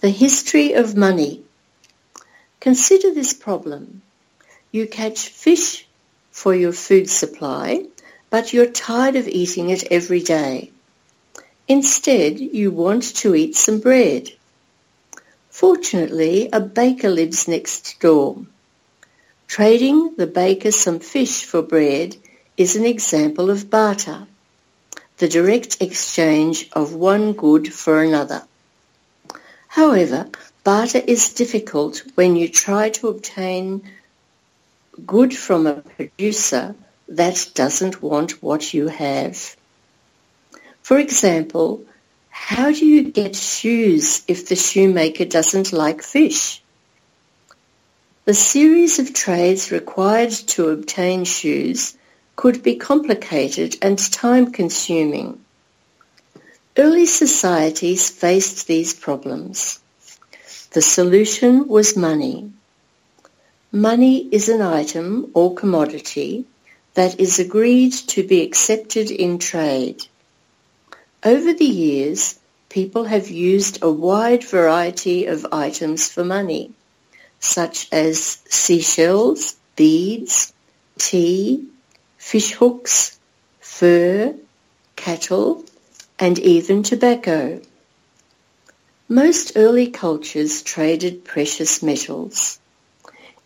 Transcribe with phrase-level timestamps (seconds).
[0.00, 1.42] The history of money.
[2.60, 4.02] Consider this problem.
[4.70, 5.86] You catch fish
[6.30, 7.86] for your food supply,
[8.28, 10.70] but you're tired of eating it every day.
[11.66, 14.30] Instead, you want to eat some bread.
[15.48, 18.36] Fortunately, a baker lives next door.
[19.48, 22.16] Trading the baker some fish for bread
[22.58, 24.26] is an example of barter,
[25.16, 28.45] the direct exchange of one good for another.
[29.76, 30.30] However,
[30.64, 33.82] barter is difficult when you try to obtain
[35.06, 36.74] good from a producer
[37.08, 39.54] that doesn't want what you have.
[40.80, 41.84] For example,
[42.30, 46.62] how do you get shoes if the shoemaker doesn't like fish?
[48.24, 51.98] The series of trades required to obtain shoes
[52.34, 55.44] could be complicated and time-consuming.
[56.78, 59.80] Early societies faced these problems.
[60.72, 62.52] The solution was money.
[63.72, 66.44] Money is an item or commodity
[66.92, 70.06] that is agreed to be accepted in trade.
[71.24, 76.72] Over the years, people have used a wide variety of items for money,
[77.40, 80.52] such as seashells, beads,
[80.98, 81.68] tea,
[82.18, 83.18] fish hooks,
[83.60, 84.34] fur,
[84.94, 85.64] cattle,
[86.18, 87.60] and even tobacco.
[89.08, 92.58] Most early cultures traded precious metals.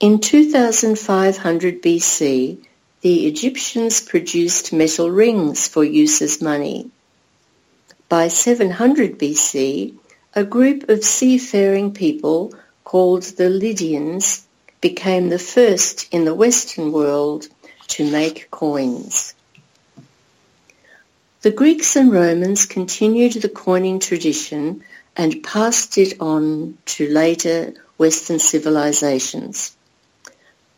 [0.00, 2.58] In 2500 BC,
[3.02, 6.90] the Egyptians produced metal rings for use as money.
[8.08, 9.94] By 700 BC,
[10.34, 14.46] a group of seafaring people called the Lydians
[14.80, 17.48] became the first in the Western world
[17.88, 19.34] to make coins.
[21.42, 24.84] The Greeks and Romans continued the coining tradition
[25.16, 29.74] and passed it on to later Western civilizations.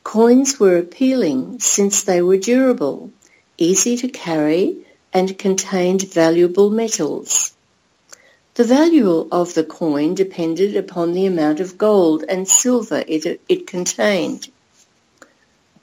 [0.05, 3.11] Coins were appealing since they were durable,
[3.58, 7.53] easy to carry and contained valuable metals.
[8.55, 13.67] The value of the coin depended upon the amount of gold and silver it, it
[13.67, 14.48] contained.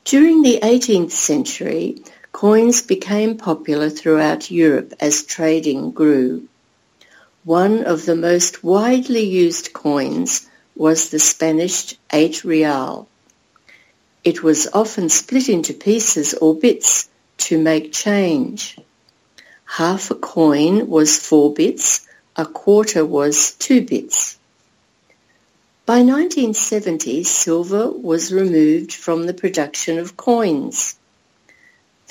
[0.06, 6.48] During the 18th century, coins became popular throughout Europe as trading grew.
[7.44, 13.08] One of the most widely used coins was the Spanish 8 real.
[14.24, 18.78] It was often split into pieces or bits to make change.
[19.66, 22.06] Half a coin was four bits,
[22.36, 24.38] a quarter was two bits.
[25.86, 30.96] By 1970, silver was removed from the production of coins.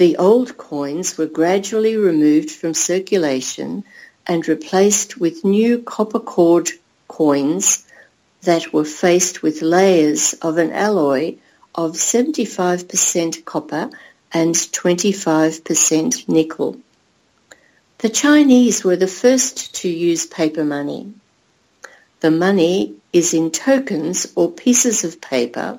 [0.00, 3.84] The old coins were gradually removed from circulation
[4.26, 6.64] and replaced with new copper core
[7.06, 7.84] coins
[8.40, 11.34] that were faced with layers of an alloy
[11.74, 13.90] of 75% copper
[14.32, 16.80] and 25% nickel.
[17.98, 21.12] The Chinese were the first to use paper money.
[22.20, 25.78] The money is in tokens or pieces of paper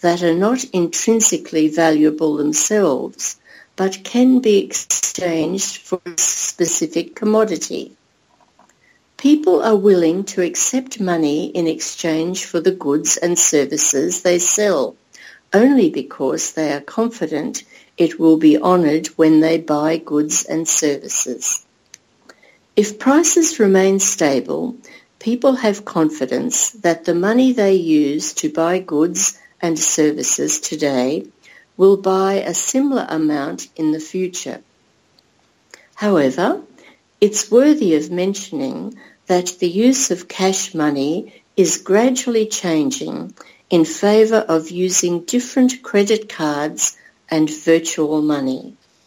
[0.00, 3.36] that are not intrinsically valuable themselves,
[3.80, 7.96] but can be exchanged for a specific commodity.
[9.16, 14.96] People are willing to accept money in exchange for the goods and services they sell,
[15.54, 17.62] only because they are confident
[17.96, 21.64] it will be honoured when they buy goods and services.
[22.76, 24.76] If prices remain stable,
[25.20, 31.24] people have confidence that the money they use to buy goods and services today
[31.80, 34.60] will buy a similar amount in the future.
[35.94, 36.60] However,
[37.22, 38.98] it's worthy of mentioning
[39.28, 43.32] that the use of cash money is gradually changing
[43.70, 46.98] in favour of using different credit cards
[47.30, 48.76] and virtual money.